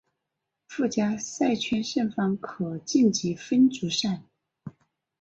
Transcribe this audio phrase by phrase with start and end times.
[0.65, 4.23] 附加赛圈胜方可晋级分组赛。